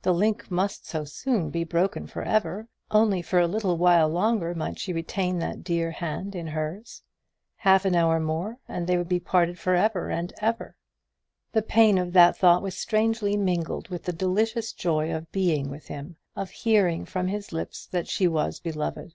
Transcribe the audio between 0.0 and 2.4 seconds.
The link must so soon be broken for